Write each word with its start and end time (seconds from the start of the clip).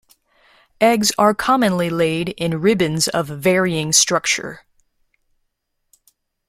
Eggs 0.79 1.11
are 1.19 1.35
commonly 1.35 1.87
laid 1.91 2.29
in 2.29 2.59
ribbons 2.59 3.07
of 3.09 3.27
varying 3.27 3.91
structure. 3.93 4.61